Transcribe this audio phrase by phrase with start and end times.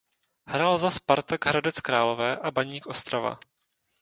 [0.45, 3.39] Hrál za Spartak Hradec Králové a Baník Ostrava.